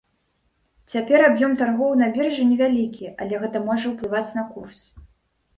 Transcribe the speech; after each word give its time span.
Цяпер 0.93 1.19
аб'ём 1.27 1.51
таргоў 1.59 1.93
на 2.01 2.07
біржы 2.15 2.43
невялікі, 2.53 3.13
але 3.27 3.43
гэта 3.45 3.57
можа 3.69 3.85
ўплываць 3.93 4.27
на 4.39 4.43
курс. 4.57 4.79